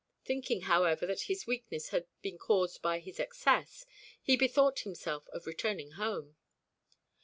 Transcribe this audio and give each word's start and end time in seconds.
Thinking, 0.25 0.61
however, 0.61 1.05
that 1.05 1.21
his 1.29 1.45
weakness 1.45 1.89
had 1.89 2.07
been 2.23 2.39
caused 2.39 2.81
by 2.81 2.97
his 2.97 3.19
excess, 3.19 3.85
he 4.19 4.35
bethought 4.35 4.79
himself 4.79 5.27
of 5.29 5.45
returning 5.45 5.91
home. 5.91 6.37